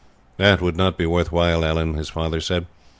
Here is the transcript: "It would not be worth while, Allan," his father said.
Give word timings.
"It 0.39 0.61
would 0.61 0.75
not 0.75 0.97
be 0.97 1.05
worth 1.05 1.31
while, 1.31 1.63
Allan," 1.63 1.93
his 1.93 2.09
father 2.09 2.41
said. 2.41 2.65